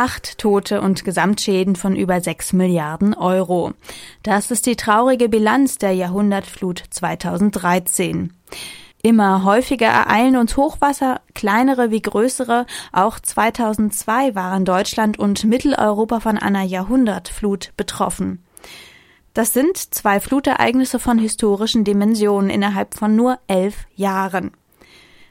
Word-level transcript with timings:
Acht 0.00 0.38
Tote 0.38 0.80
und 0.80 1.04
Gesamtschäden 1.04 1.74
von 1.74 1.96
über 1.96 2.20
sechs 2.20 2.52
Milliarden 2.52 3.14
Euro. 3.14 3.72
Das 4.22 4.52
ist 4.52 4.66
die 4.66 4.76
traurige 4.76 5.28
Bilanz 5.28 5.76
der 5.76 5.90
Jahrhundertflut 5.90 6.84
2013. 6.88 8.32
Immer 9.02 9.42
häufiger 9.42 9.88
ereilen 9.88 10.36
uns 10.36 10.56
Hochwasser, 10.56 11.20
kleinere 11.34 11.90
wie 11.90 12.00
größere. 12.00 12.66
Auch 12.92 13.18
2002 13.18 14.36
waren 14.36 14.64
Deutschland 14.64 15.18
und 15.18 15.42
Mitteleuropa 15.42 16.20
von 16.20 16.38
einer 16.38 16.62
Jahrhundertflut 16.62 17.72
betroffen. 17.76 18.44
Das 19.34 19.52
sind 19.52 19.76
zwei 19.76 20.20
Flutereignisse 20.20 21.00
von 21.00 21.18
historischen 21.18 21.82
Dimensionen 21.82 22.50
innerhalb 22.50 22.94
von 22.94 23.16
nur 23.16 23.40
elf 23.48 23.86
Jahren. 23.96 24.52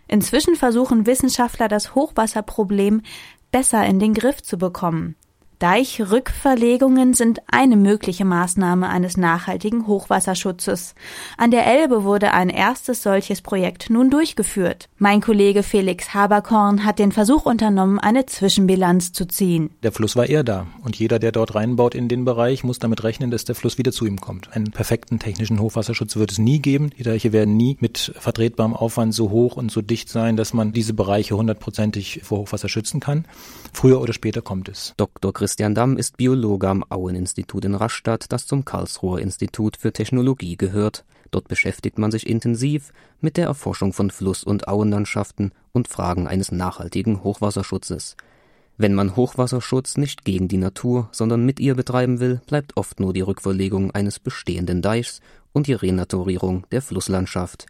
Inzwischen 0.09 0.55
versuchen 0.55 1.05
Wissenschaftler 1.05 1.67
das 1.67 1.93
Hochwasserproblem 1.93 3.01
besser 3.51 3.85
in 3.85 3.99
den 3.99 4.13
Griff 4.13 4.41
zu 4.41 4.57
bekommen. 4.57 5.15
Deichrückverlegungen 5.59 7.15
sind 7.15 7.39
eine 7.47 7.77
mögliche 7.77 8.25
Maßnahme 8.25 8.87
eines 8.89 9.17
nachhaltigen 9.17 9.87
Hochwasserschutzes. 9.87 10.93
An 11.35 11.49
der 11.49 11.65
Elbe 11.65 12.03
wurde 12.03 12.31
ein 12.31 12.49
erstes 12.49 13.01
solches 13.01 13.41
Projekt 13.41 13.89
nun 13.89 14.11
durchgeführt. 14.11 14.87
Mein 14.99 15.19
Kollege 15.19 15.63
Felix 15.63 16.13
Haberkorn 16.13 16.85
hat 16.85 16.99
den 16.99 17.11
Versuch 17.11 17.47
unternommen, 17.47 17.97
eine 17.97 18.27
Zwischenbilanz 18.27 19.13
zu 19.13 19.25
ziehen. 19.27 19.71
Der 19.81 19.91
Fluss 19.91 20.15
war 20.15 20.27
eher 20.27 20.43
da 20.43 20.67
und 20.83 20.95
jeder, 20.95 21.17
der 21.17 21.31
dort 21.31 21.55
reinbaut 21.55 21.95
in 21.95 22.07
den 22.07 22.23
Bereich, 22.23 22.63
muss 22.63 22.77
damit 22.77 23.03
rechnen, 23.03 23.31
dass 23.31 23.43
der 23.43 23.55
Fluss 23.55 23.79
wieder 23.79 23.91
zu 23.91 24.05
ihm 24.05 24.21
kommt. 24.21 24.55
Einen 24.55 24.69
perfekten 24.71 25.17
technischen 25.17 25.59
Hochwasserschutz 25.59 26.17
wird 26.17 26.31
es 26.31 26.37
nie 26.37 26.59
geben. 26.59 26.91
Die 26.91 27.03
Deiche 27.03 27.33
werden 27.33 27.57
nie 27.57 27.77
mit 27.79 28.13
vertretbarem 28.19 28.75
Aufwand 28.75 29.15
so 29.15 29.31
hoch 29.31 29.57
und 29.57 29.71
so 29.71 29.81
dicht 29.81 30.09
sein, 30.09 30.37
dass 30.37 30.53
man 30.53 30.71
diese 30.71 30.93
Bereiche 30.93 31.35
hundertprozentig 31.35 32.21
vor 32.23 32.37
Hochwasser 32.39 32.69
schützen 32.69 32.99
kann. 32.99 33.25
Früher 33.73 33.99
oder 33.99 34.13
später 34.13 34.43
kommt 34.43 34.69
es. 34.69 34.93
Dr. 34.97 35.33
Christian 35.47 35.75
Damm 35.75 35.95
ist 35.95 36.17
Biologe 36.17 36.67
am 36.67 36.83
Auen-Institut 36.89 37.63
in 37.63 37.73
Rastatt, 37.73 38.25
das 38.33 38.47
zum 38.47 38.65
Karlsruher 38.65 39.21
Institut 39.21 39.77
für 39.77 39.93
Technologie 39.93 40.57
gehört. 40.57 41.05
Dort 41.31 41.47
beschäftigt 41.47 41.97
man 41.97 42.11
sich 42.11 42.27
intensiv 42.27 42.91
mit 43.21 43.37
der 43.37 43.45
Erforschung 43.45 43.93
von 43.93 44.11
Fluss- 44.11 44.43
und 44.43 44.67
Auenlandschaften 44.67 45.53
und 45.71 45.87
Fragen 45.87 46.27
eines 46.27 46.51
nachhaltigen 46.51 47.23
Hochwasserschutzes. 47.23 48.17
Wenn 48.75 48.93
man 48.93 49.15
Hochwasserschutz 49.15 49.95
nicht 49.95 50.25
gegen 50.25 50.49
die 50.49 50.57
Natur, 50.57 51.07
sondern 51.13 51.45
mit 51.45 51.61
ihr 51.61 51.75
betreiben 51.75 52.19
will, 52.19 52.41
bleibt 52.45 52.75
oft 52.75 52.99
nur 52.99 53.13
die 53.13 53.21
Rückverlegung 53.21 53.91
eines 53.91 54.19
bestehenden 54.19 54.81
Deichs 54.81 55.21
und 55.53 55.67
die 55.67 55.73
Renaturierung 55.73 56.65
der 56.73 56.81
Flusslandschaft. 56.81 57.67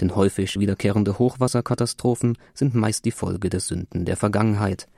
Denn 0.00 0.16
häufig 0.16 0.58
wiederkehrende 0.58 1.20
Hochwasserkatastrophen 1.20 2.36
sind 2.52 2.74
meist 2.74 3.04
die 3.04 3.12
Folge 3.12 3.48
der 3.48 3.60
Sünden 3.60 4.06
der 4.06 4.16
Vergangenheit. 4.16 4.88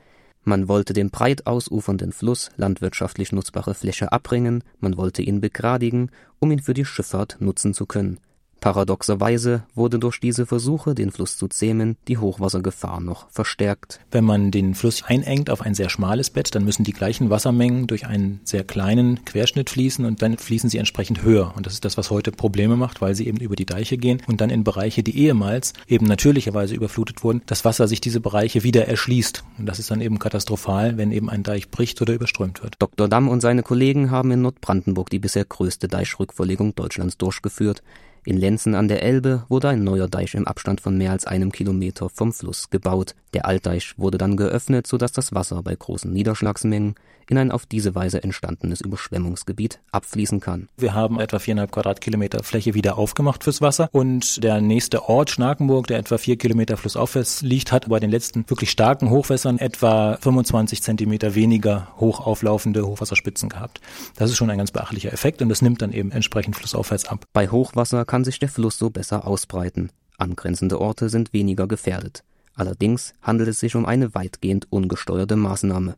Man 0.45 0.69
wollte 0.69 0.93
den 0.93 1.11
breit 1.11 1.47
ausufernden 1.47 2.13
Fluss 2.13 2.51
landwirtschaftlich 2.57 3.33
nutzbare 3.33 3.75
Fläche 3.75 4.13
abringen, 4.13 4.63
man 4.79 4.97
wollte 4.97 5.23
ihn 5.23 5.41
begradigen, 5.41 6.11
um 6.39 6.51
ihn 6.51 6.61
für 6.61 6.75
die 6.75 6.85
Schifffahrt 6.85 7.39
nutzen 7.41 7.75
zu 7.75 7.87
können 7.87 8.21
Paradoxerweise 8.65 9.65
wurde 9.75 9.99
durch 9.99 10.21
diese 10.21 10.47
Versuche, 10.47 10.95
den 10.95 11.11
Fluss 11.11 11.37
zu 11.37 11.49
zähmen, 11.49 11.99
die 12.09 12.17
Hochwassergefahr 12.17 12.99
noch 12.99 13.29
verstärkt. 13.29 14.01
Wenn 14.11 14.25
man 14.25 14.51
den 14.51 14.75
Fluss 14.75 15.03
einengt 15.03 15.51
auf 15.51 15.61
ein 15.61 15.75
sehr 15.75 15.91
schmales 15.91 16.31
Bett, 16.31 16.55
dann 16.55 16.65
müssen 16.65 16.83
die 16.83 16.95
gleichen 16.95 17.29
Wassermengen 17.29 17.87
durch 17.87 18.07
einen 18.07 18.41
sehr 18.43 18.65
kleinen 18.65 19.23
Querschnitt 19.27 19.69
fließen 19.69 20.07
und 20.07 20.23
dann 20.23 20.39
fließen 20.39 20.71
sie 20.71 20.79
entsprechend 20.79 21.23
höher. 21.23 21.53
Und 21.55 21.67
das 21.67 21.75
ist 21.75 21.85
das, 21.85 21.99
was 21.99 22.11
heute 22.11 22.33
Probleme 22.33 22.75
macht, 22.77 23.03
weil 23.03 23.15
sie 23.15 23.27
eben 23.27 23.37
über 23.37 23.55
die 23.55 23.67
Deiche 23.67 23.99
gehen 23.99 24.23
und 24.27 24.41
dann 24.41 24.49
in 24.49 24.65
Bereiche, 24.65 25.03
die 25.03 25.19
ehemals 25.19 25.75
eben 25.87 26.07
natürlicherweise 26.07 26.75
überflutet 26.75 27.23
wurden, 27.23 27.43
das 27.45 27.67
Wasser 27.67 27.87
sich 27.87 28.01
diese 28.01 28.21
Bereiche 28.21 28.63
wieder 28.63 28.89
erschließt. 28.89 29.45
Und 29.59 29.67
das 29.67 29.79
ist 29.79 29.91
dann 29.91 30.01
eben 30.01 30.19
katastrophal, 30.19 30.97
wenn 30.97 31.13
eben 31.13 31.29
ein 31.29 31.43
Deich 31.43 31.69
bricht 31.69 32.01
oder 32.01 32.15
überströmt 32.15 32.63
wird. 32.63 32.77
Dr. 32.79 33.09
Damm 33.09 33.29
und 33.29 33.43
seine 33.43 33.63
Kollegen 33.63 34.11
haben 34.11 34.31
in 34.31 34.41
Nordbrandenburg 34.41 35.11
die 35.11 35.19
bisher 35.19 35.45
größte 35.45 35.87
Deichrückverlegung 35.87 36.75
Deutschlands 36.75 37.19
durchgeführt. 37.19 37.83
In 38.27 38.39
Lenzen 38.39 38.75
an 38.75 38.89
der 38.89 39.03
Elbe 39.03 39.45
wurde 39.51 39.69
ein 39.69 39.85
neuer 39.85 40.09
Deich 40.09 40.35
im 40.35 40.47
Abstand 40.47 40.81
von 40.81 40.97
mehr 40.97 41.13
als 41.13 41.27
einem 41.27 41.53
Kilometer 41.53 42.09
vom 42.09 42.33
Fluss 42.33 42.71
gebaut. 42.71 43.15
Der 43.35 43.47
Altdeich 43.47 43.95
wurde 43.99 44.17
dann 44.17 44.37
geöffnet, 44.37 44.87
sodass 44.87 45.11
das 45.11 45.35
Wasser 45.35 45.61
bei 45.63 45.75
großen 45.75 46.13
Niederschlagsmengen 46.13 46.95
in 47.29 47.39
ein 47.39 47.51
auf 47.51 47.67
diese 47.67 47.95
Weise 47.95 48.23
entstandenes 48.23 48.81
Überschwemmungsgebiet 48.81 49.81
abfließen 49.91 50.39
kann. 50.39 50.69
Wir 50.77 50.95
haben 50.95 51.19
etwa 51.19 51.41
viereinhalb 51.41 51.73
Quadratkilometer 51.73 52.45
Fläche 52.45 52.75
wieder 52.75 52.97
aufgemacht 52.97 53.43
fürs 53.43 53.61
Wasser 53.61 53.89
und 53.91 54.45
der 54.45 54.61
nächste 54.61 55.09
Ort, 55.09 55.31
Schnakenburg, 55.31 55.89
der 55.89 55.99
etwa 55.99 56.19
vier 56.19 56.37
Kilometer 56.37 56.77
flussaufwärts 56.77 57.43
liegt, 57.43 57.73
hat 57.73 57.89
bei 57.89 57.99
den 57.99 58.11
letzten 58.11 58.49
wirklich 58.49 58.71
starken 58.71 59.11
Hochwässern 59.11 59.59
etwa 59.59 60.17
25 60.21 60.83
Zentimeter 60.83 61.35
weniger 61.35 61.89
hoch 61.99 62.25
auflaufende 62.25 62.87
Hochwasserspitzen 62.87 63.49
gehabt. 63.49 63.81
Das 64.17 64.31
ist 64.31 64.37
schon 64.37 64.51
ein 64.51 64.59
ganz 64.59 64.71
beachtlicher 64.71 65.13
Effekt 65.13 65.43
und 65.43 65.49
das 65.49 65.63
nimmt 65.63 65.83
dann 65.83 65.93
eben 65.93 66.13
entsprechend 66.13 66.55
flussaufwärts 66.57 67.07
ab. 67.07 67.25
Bei 67.33 67.49
Hochwasser 67.49 68.05
kann 68.05 68.23
sich 68.23 68.39
der 68.39 68.49
Fluss 68.49 68.79
so 68.79 68.91
besser 68.91 69.27
ausbreiten. 69.27 69.91
Angrenzende 70.19 70.81
Orte 70.81 71.09
sind 71.09 71.33
weniger 71.33 71.67
gefährdet. 71.67 72.23
Allerdings 72.55 73.15
handelt 73.23 73.49
es 73.49 73.61
sich 73.61 73.75
um 73.77 73.87
eine 73.87 74.15
weitgehend 74.15 74.67
ungesteuerte 74.71 75.37
Maßnahme. 75.37 75.97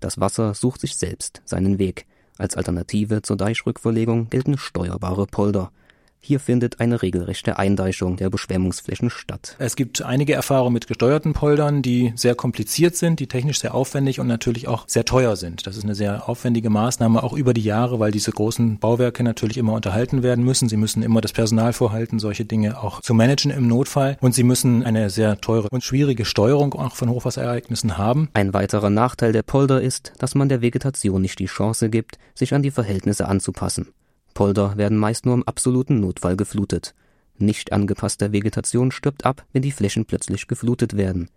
Das 0.00 0.20
Wasser 0.20 0.54
sucht 0.54 0.80
sich 0.80 0.96
selbst 0.96 1.42
seinen 1.44 1.78
Weg. 1.78 2.06
Als 2.36 2.56
Alternative 2.56 3.22
zur 3.22 3.36
Deichrückverlegung 3.36 4.30
gelten 4.30 4.58
steuerbare 4.58 5.26
Polder 5.26 5.72
hier 6.20 6.40
findet 6.40 6.80
eine 6.80 7.00
regelrechte 7.00 7.58
Eindeichung 7.58 8.16
der 8.16 8.28
Beschwemmungsflächen 8.28 9.10
statt. 9.10 9.56
Es 9.58 9.76
gibt 9.76 10.02
einige 10.02 10.34
Erfahrungen 10.34 10.74
mit 10.74 10.86
gesteuerten 10.86 11.32
Poldern, 11.32 11.80
die 11.80 12.12
sehr 12.16 12.34
kompliziert 12.34 12.96
sind, 12.96 13.20
die 13.20 13.28
technisch 13.28 13.60
sehr 13.60 13.74
aufwendig 13.74 14.20
und 14.20 14.26
natürlich 14.26 14.68
auch 14.68 14.84
sehr 14.86 15.04
teuer 15.04 15.36
sind. 15.36 15.66
Das 15.66 15.76
ist 15.76 15.84
eine 15.84 15.94
sehr 15.94 16.28
aufwendige 16.28 16.70
Maßnahme, 16.70 17.22
auch 17.22 17.32
über 17.32 17.54
die 17.54 17.62
Jahre, 17.62 18.00
weil 18.00 18.10
diese 18.10 18.32
großen 18.32 18.78
Bauwerke 18.78 19.22
natürlich 19.22 19.56
immer 19.56 19.72
unterhalten 19.72 20.22
werden 20.22 20.44
müssen. 20.44 20.68
Sie 20.68 20.76
müssen 20.76 21.02
immer 21.02 21.20
das 21.20 21.32
Personal 21.32 21.72
vorhalten, 21.72 22.18
solche 22.18 22.44
Dinge 22.44 22.82
auch 22.82 23.00
zu 23.00 23.14
managen 23.14 23.50
im 23.50 23.66
Notfall. 23.66 24.18
Und 24.20 24.34
sie 24.34 24.42
müssen 24.42 24.82
eine 24.82 25.10
sehr 25.10 25.40
teure 25.40 25.68
und 25.70 25.84
schwierige 25.84 26.24
Steuerung 26.24 26.74
auch 26.74 26.96
von 26.96 27.10
Hochwasserereignissen 27.10 27.96
haben. 27.96 28.28
Ein 28.34 28.52
weiterer 28.52 28.90
Nachteil 28.90 29.32
der 29.32 29.42
Polder 29.42 29.80
ist, 29.80 30.12
dass 30.18 30.34
man 30.34 30.48
der 30.48 30.60
Vegetation 30.60 31.22
nicht 31.22 31.38
die 31.38 31.46
Chance 31.46 31.88
gibt, 31.90 32.18
sich 32.34 32.54
an 32.54 32.62
die 32.62 32.70
Verhältnisse 32.70 33.28
anzupassen. 33.28 33.88
Polder 34.38 34.76
werden 34.76 34.96
meist 34.96 35.26
nur 35.26 35.34
im 35.34 35.42
absoluten 35.42 35.98
Notfall 35.98 36.36
geflutet. 36.36 36.94
Nicht 37.38 37.72
angepasste 37.72 38.30
Vegetation 38.30 38.92
stirbt 38.92 39.26
ab, 39.26 39.44
wenn 39.52 39.62
die 39.62 39.72
Flächen 39.72 40.04
plötzlich 40.04 40.46
geflutet 40.46 40.96
werden. 40.96 41.28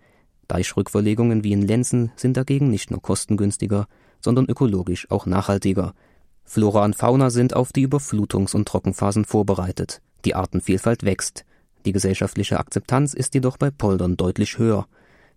Deichrückverlegungen 0.47 1.43
wie 1.43 1.51
in 1.51 1.63
Lenzen 1.63 2.11
sind 2.15 2.37
dagegen 2.37 2.69
nicht 2.69 2.91
nur 2.91 3.01
kostengünstiger, 3.01 3.87
sondern 4.19 4.45
ökologisch 4.45 5.09
auch 5.09 5.25
nachhaltiger. 5.25 5.95
Flora 6.43 6.85
und 6.85 6.95
Fauna 6.95 7.31
sind 7.31 7.55
auf 7.55 7.73
die 7.73 7.87
Überflutungs- 7.87 8.55
und 8.55 8.67
Trockenphasen 8.67 9.25
vorbereitet. 9.25 10.03
Die 10.23 10.35
Artenvielfalt 10.35 11.03
wächst. 11.03 11.43
Die 11.85 11.93
gesellschaftliche 11.93 12.59
Akzeptanz 12.59 13.15
ist 13.15 13.33
jedoch 13.33 13.57
bei 13.57 13.71
Poldern 13.71 14.15
deutlich 14.15 14.59
höher. 14.59 14.85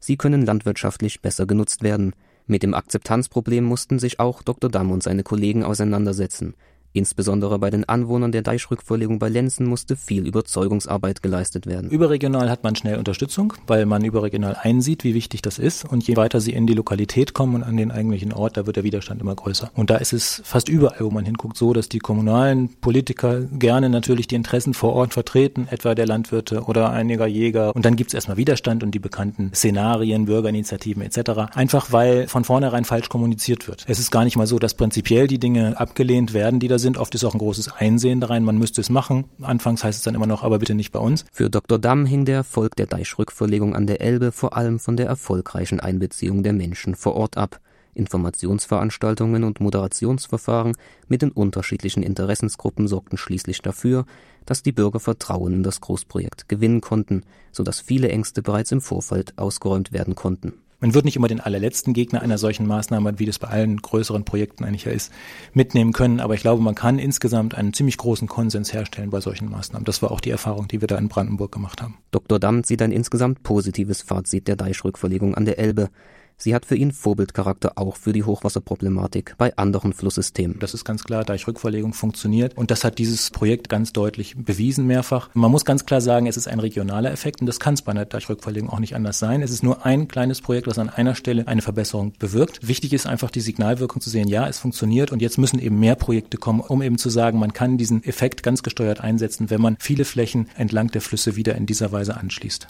Sie 0.01 0.19
können 0.19 0.45
landwirtschaftlich 0.45 1.23
besser 1.23 1.47
genutzt 1.47 1.83
werden. 1.83 2.13
Mit 2.47 2.63
dem 2.63 2.75
Akzeptanzproblem 2.75 3.65
mussten 3.65 3.99
sich 3.99 4.21
auch 4.21 4.43
Dr. 4.43 4.69
Damm 4.69 4.91
und 4.91 5.03
seine 5.03 5.23
Kollegen 5.23 5.65
auseinandersetzen. 5.65 6.57
Insbesondere 6.97 7.59
bei 7.59 7.71
den 7.71 7.89
Anwohnern 7.89 8.31
der 8.31 8.43
Deichrückverlegung 8.43 9.19
bei 9.19 9.29
Lenzen 9.29 9.67
musste 9.67 9.97
viel 9.97 10.29
Überzeugungsarbeit 10.29 11.23
geleistet 11.23 11.67
werden. 11.67 11.91
Überregional 11.91 12.49
hat 12.49 12.63
man 12.63 12.77
schnell 12.77 12.99
Unterstützung, 12.99 13.53
weil 13.67 13.85
man 13.85 14.05
überregional 14.05 14.57
einsieht, 14.63 15.03
wie 15.03 15.13
wichtig 15.13 15.43
das 15.43 15.59
ist. 15.59 15.85
Und 15.85 16.07
je 16.07 16.17
weiter 16.17 16.41
sie 16.41 16.53
in 16.53 16.69
die 16.69 16.73
Lokalität 16.75 17.35
kommen 17.35 17.57
und 17.57 17.63
an 17.65 17.77
den 17.77 17.91
eigentlichen 17.91 18.33
Ort, 18.33 18.57
da 18.57 18.67
wird 18.67 18.77
der 18.77 18.85
Widerstand 18.85 19.21
immer 19.21 19.35
größer. 19.35 19.73
Und 19.75 19.91
da 19.91 19.97
ist 19.97 20.13
es 20.13 20.41
fast 20.45 20.69
überall, 20.69 21.01
wo 21.01 21.11
man 21.11 21.25
hinguckt, 21.25 21.57
so, 21.57 21.73
dass 21.73 21.89
die 21.89 21.99
kommunalen 21.99 22.69
Politiker 22.81 23.41
gerne 23.41 23.89
natürlich 23.89 24.29
die 24.29 24.37
Interessen 24.37 24.73
vor 24.73 24.93
Ort 24.93 25.15
vertreten, 25.15 25.67
etwa 25.69 25.97
der 25.97 26.07
Landwirte 26.07 26.63
oder 26.63 26.91
einiger 26.91 27.27
Jäger. 27.27 27.75
Und 27.75 27.85
dann 27.85 27.97
gibt's 27.97 28.15
erstmal 28.15 28.37
Widerstand 28.37 28.85
und 28.85 28.93
die 28.93 29.01
bekannten 29.01 29.51
Szenarien, 29.53 30.27
Bürgerinitiativen 30.27 31.03
etc. 31.03 31.53
Einfach 31.55 31.91
weil 31.91 32.29
von 32.29 32.45
vornherein 32.45 32.85
falsch 32.85 33.09
kommuniziert 33.09 33.67
wird. 33.67 33.85
Es 33.89 33.99
ist 33.99 34.13
gar 34.13 34.23
nicht 34.23 34.37
mal 34.37 34.47
so, 34.47 34.61
dass 34.61 34.75
prinzipiell 34.75 35.27
die 35.27 35.41
Dinge 35.41 35.77
abgelehnt 35.81 36.35
werden, 36.35 36.61
die 36.61 36.69
da 36.69 36.79
sind. 36.85 36.99
Oft 36.99 37.15
ist 37.15 37.25
auch 37.25 37.35
ein 37.35 37.39
großes 37.39 37.73
Einsehen 37.73 38.21
da 38.21 38.29
rein, 38.29 38.45
man 38.45 38.59
müsste 38.59 38.81
es 38.81 38.91
machen. 38.91 39.25
Anfangs 39.43 39.83
heißt 39.83 39.99
es 39.99 40.05
dann 40.05 40.15
immer 40.15 40.29
noch, 40.29 40.45
aber 40.45 40.61
bitte 40.61 40.75
nicht 40.75 40.93
bei 40.93 41.01
uns. 41.01 41.25
Für 41.33 41.51
Dr. 41.51 41.81
Damm 41.81 42.07
hing 42.07 42.25
der 42.25 42.37
Erfolg 42.37 42.77
der 42.77 42.87
Deichrückverlegung 42.87 43.75
an 43.75 43.89
der 43.89 44.01
Elbe 44.01 44.31
vor 44.31 44.57
allem 44.57 44.79
von 44.79 44.97
der 44.97 45.07
erfolgreichen 45.07 45.81
Einbeziehung 45.81 46.45
der 46.45 46.53
Menschen 46.53 46.95
vor 46.95 47.17
Ort 47.17 47.37
ab. 47.37 47.61
Informationsveranstaltungen 47.95 49.45
und 49.45 49.61
Moderationsverfahren 49.61 50.77
mit 51.09 51.23
den 51.23 51.31
unterschiedlichen 51.31 52.03
Interessensgruppen 52.03 52.89
sorgten 52.89 53.17
schließlich 53.17 53.63
dafür, 53.63 54.05
dass 54.47 54.63
die 54.63 54.73
Bürger 54.73 55.01
Vertrauen 55.01 55.55
in 55.55 55.63
das 55.63 55.81
Großprojekt 55.81 56.49
gewinnen 56.49 56.81
konnten, 56.81 57.23
so 57.53 57.63
dass 57.63 57.81
viele 57.81 58.09
Ängste 58.09 58.43
bereits 58.43 58.73
im 58.73 58.81
Vorfeld 58.81 59.39
ausgeräumt 59.39 59.93
werden 59.93 60.15
konnten. 60.15 60.55
Man 60.85 60.93
wird 60.93 61.07
nicht 61.07 61.17
immer 61.17 61.29
den 61.29 61.41
allerletzten 61.41 61.95
Gegner 61.95 62.21
einer 62.21 62.37
solchen 62.37 62.67
Maßnahme, 62.67 63.19
wie 63.19 63.25
das 63.25 63.39
bei 63.39 63.49
allen 63.49 63.81
größeren 63.81 64.27
Projekten 64.27 64.65
eigentlich 64.65 64.85
ja 64.85 64.93
ist, 64.93 65.11
mitnehmen 65.55 65.95
können. 65.95 66.21
Aber 66.21 66.35
ich 66.35 66.43
glaube, 66.43 66.63
man 66.63 66.75
kann 66.75 66.99
insgesamt 66.99 67.55
einen 67.55 67.73
ziemlich 67.73 67.97
großen 67.97 68.29
Konsens 68.29 68.75
herstellen 68.75 69.09
bei 69.09 69.23
solchen 69.23 69.49
Maßnahmen. 69.49 69.87
Das 69.87 70.03
war 70.03 70.11
auch 70.11 70.21
die 70.21 70.29
Erfahrung, 70.29 70.69
die 70.69 70.83
wir 70.83 70.87
da 70.87 70.99
in 70.99 71.09
Brandenburg 71.09 71.53
gemacht 71.53 71.81
haben. 71.81 71.97
Dr. 72.11 72.39
Damm 72.39 72.65
sieht 72.65 72.83
ein 72.83 72.93
insgesamt 72.93 73.43
positives 73.43 74.03
Fazit 74.03 74.47
der 74.47 74.57
Deichrückverlegung 74.57 75.35
an 75.35 75.47
der 75.47 75.59
Elbe. 75.59 75.89
Sie 76.37 76.55
hat 76.55 76.67
für 76.67 76.77
ihn 76.77 76.93
Vorbildcharakter 76.93 77.73
auch 77.77 77.97
für 77.97 78.13
die 78.13 78.25
Hochwasserproblematik 78.25 79.35
bei 79.39 79.57
anderen 79.57 79.93
Flusssystemen. 79.93 80.59
Das 80.59 80.75
ist 80.75 80.85
ganz 80.85 81.05
klar, 81.05 81.25
Deichrückverlegung 81.25 81.93
funktioniert 81.93 82.57
und 82.57 82.71
das 82.71 82.85
hat 82.85 82.99
dieses 82.99 83.31
Projekt 83.31 83.69
ganz 83.69 83.93
deutlich 83.93 84.35
bewiesen 84.37 84.87
mehrfach. 84.87 85.31
Man 85.35 85.51
muss 85.51 85.65
ganz 85.65 85.87
klar 85.87 86.01
sagen, 86.01 86.27
es 86.27 86.37
ist 86.37 86.49
ein 86.49 86.61
regionaler 86.61 87.13
Effekt 87.13 87.41
und 87.41 87.47
das 87.47 87.61
kann 87.61 87.75
es 87.75 87.83
bei 87.83 87.93
einer 87.93 88.05
Deichrückverlegung 88.05 88.69
auch 88.69 88.81
nicht 88.81 88.95
anders 88.95 89.19
sein. 89.19 89.43
Es 89.43 89.51
ist 89.51 89.63
nur 89.63 89.87
ein 89.87 90.09
kleines 90.09 90.41
Projekt, 90.41 90.67
was 90.67 90.79
an 90.79 90.91
einer 90.91 91.15
Stelle 91.15 91.47
eine 91.47 91.63
Verbesserung 91.63 92.13
bewirkt. 92.19 92.67
Wichtig 92.67 92.93
ist 92.93 93.07
einfach 93.07 93.31
die 93.31 93.41
Signalwirkung 93.41 94.03
zu 94.03 94.11
sehen, 94.11 94.29
ja, 94.29 94.49
es 94.49 94.59
funktioniert 94.59 95.13
und 95.13 95.23
jetzt 95.23 95.39
müssen 95.39 95.59
eben 95.59 95.79
mehr 95.79 95.95
Projekte 95.95 96.37
kommen, 96.37 96.61
um 96.61 96.83
eben 96.83 96.99
zu 96.99 97.11
sagen, 97.11 97.39
man 97.39 97.53
kann 97.53 97.79
diesen 97.79 98.03
Effekt 98.05 98.43
ganz 98.43 98.63
gesteuert 98.63 99.01
einsetzen, 99.01 99.51
wenn 99.51 99.61
man 99.61 99.77
viele 99.79 100.05
Flächen 100.05 100.49
entlang 100.57 100.89
der 100.89 101.01
Flüsse 101.01 101.37
wieder 101.37 101.55
in 101.55 101.67
dieser 101.67 101.93
Weise 101.93 102.17
anschließt. 102.17 102.69